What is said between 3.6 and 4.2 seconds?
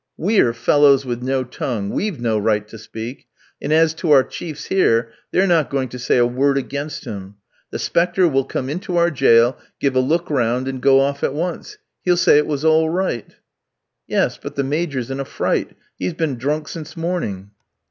and as to